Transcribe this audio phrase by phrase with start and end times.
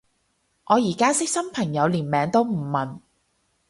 [0.65, 3.01] 我而家識新朋友連名都唔問